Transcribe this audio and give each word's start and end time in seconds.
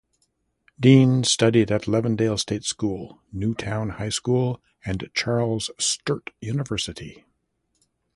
Dean 0.79 1.23
studied 1.23 1.69
at 1.71 1.83
Levendale 1.83 2.35
State 2.39 2.63
School, 2.63 3.21
New 3.31 3.53
Town 3.53 3.89
High 3.89 4.09
School 4.09 4.59
and 4.83 5.07
Charles 5.13 5.69
Sturt 5.77 6.31
University. 6.41 7.23